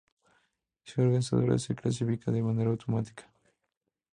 [0.23, 3.31] La ciudad organizadora se clasifica de manera automática.